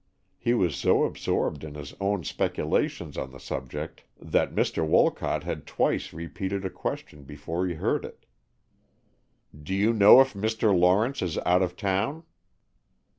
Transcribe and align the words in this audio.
He 0.39 0.55
was 0.55 0.75
so 0.75 1.03
absorbed 1.03 1.63
in 1.63 1.75
his 1.75 1.93
own 2.01 2.23
speculations 2.23 3.19
on 3.19 3.29
the 3.29 3.39
subject 3.39 4.03
that 4.19 4.51
Mr. 4.55 4.83
Wolcott 4.83 5.43
had 5.43 5.67
twice 5.67 6.11
repeated 6.11 6.65
a 6.65 6.71
question 6.71 7.23
before 7.23 7.67
he 7.67 7.75
heard 7.75 8.03
it. 8.03 8.25
"Do 9.55 9.75
you 9.75 9.93
know 9.93 10.19
if 10.19 10.33
Mr. 10.33 10.75
Lawrence 10.75 11.21
is 11.21 11.37
out 11.45 11.61
of 11.61 11.75
town?" 11.75 12.23